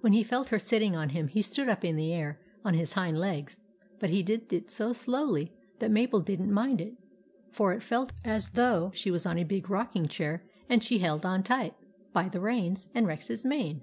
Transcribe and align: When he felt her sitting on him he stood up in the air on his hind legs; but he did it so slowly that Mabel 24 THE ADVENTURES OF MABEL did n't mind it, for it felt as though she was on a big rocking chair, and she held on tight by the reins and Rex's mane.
When 0.00 0.14
he 0.14 0.22
felt 0.22 0.48
her 0.48 0.58
sitting 0.58 0.96
on 0.96 1.10
him 1.10 1.28
he 1.28 1.42
stood 1.42 1.68
up 1.68 1.84
in 1.84 1.96
the 1.96 2.10
air 2.10 2.40
on 2.64 2.72
his 2.72 2.94
hind 2.94 3.18
legs; 3.18 3.60
but 3.98 4.08
he 4.08 4.22
did 4.22 4.50
it 4.50 4.70
so 4.70 4.94
slowly 4.94 5.52
that 5.78 5.90
Mabel 5.90 6.22
24 6.22 6.24
THE 6.24 6.32
ADVENTURES 6.32 6.48
OF 6.48 6.54
MABEL 6.54 6.70
did 6.70 6.80
n't 6.80 6.80
mind 6.80 6.80
it, 7.50 7.54
for 7.54 7.72
it 7.74 7.82
felt 7.82 8.12
as 8.24 8.48
though 8.54 8.90
she 8.94 9.10
was 9.10 9.26
on 9.26 9.36
a 9.36 9.44
big 9.44 9.68
rocking 9.68 10.08
chair, 10.08 10.42
and 10.70 10.82
she 10.82 11.00
held 11.00 11.26
on 11.26 11.42
tight 11.42 11.74
by 12.14 12.30
the 12.30 12.40
reins 12.40 12.88
and 12.94 13.06
Rex's 13.06 13.44
mane. 13.44 13.82